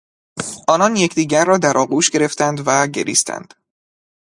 آنان 0.67 0.95
یکدیگر 0.95 1.45
را 1.45 1.57
در 1.57 1.77
آغوش 1.77 2.09
گرفتند 2.09 2.61
و 2.67 2.87
گریستند. 2.87 3.53